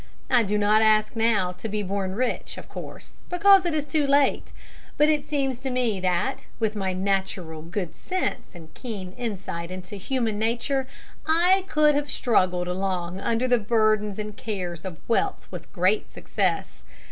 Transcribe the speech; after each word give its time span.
I 0.31 0.41
do 0.41 0.57
not 0.57 0.81
ask 0.81 1.15
now 1.15 1.51
to 1.51 1.69
be 1.69 1.83
born 1.83 2.15
rich, 2.15 2.57
of 2.57 2.67
course, 2.67 3.17
because 3.29 3.67
it 3.67 3.75
is 3.75 3.85
too 3.85 4.07
late; 4.07 4.51
but 4.97 5.09
it 5.09 5.29
seems 5.29 5.59
to 5.59 5.69
me 5.69 5.99
that, 5.99 6.47
with 6.59 6.75
my 6.75 6.91
natural 6.91 7.61
good 7.61 7.95
sense 7.95 8.55
and 8.55 8.73
keen 8.73 9.11
insight 9.11 9.69
into 9.69 9.97
human 9.97 10.39
nature, 10.39 10.87
I 11.27 11.65
could 11.67 11.93
have 11.93 12.09
struggled 12.09 12.67
along 12.67 13.19
under 13.19 13.47
the 13.47 13.59
burdens 13.59 14.17
and 14.17 14.35
cares 14.35 14.85
of 14.85 14.97
wealth 15.07 15.47
with 15.51 15.71
great 15.71 16.09
success. 16.09 16.81